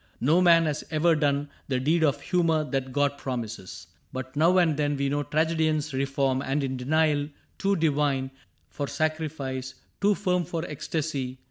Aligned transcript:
No 0.19 0.41
man 0.41 0.65
has 0.65 0.83
ever 0.89 1.13
done 1.13 1.47
The 1.67 1.79
deed 1.79 2.03
of 2.03 2.21
humor 2.21 2.63
that 2.71 2.91
God 2.91 3.19
promises. 3.19 3.85
But 4.11 4.35
now 4.35 4.57
and 4.57 4.75
then 4.75 4.97
we 4.97 5.09
know 5.09 5.21
tragedians 5.21 5.93
Reform, 5.93 6.41
and 6.41 6.63
in 6.63 6.75
denial 6.75 7.29
too 7.59 7.75
divine 7.75 8.31
For 8.71 8.87
sacrifice, 8.87 9.75
too 10.01 10.15
firm 10.15 10.43
for 10.43 10.65
ecstasy. 10.65 11.37